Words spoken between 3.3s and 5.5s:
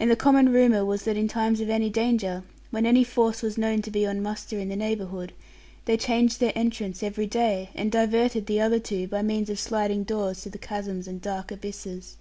was known to be on muster in their neighbourhood,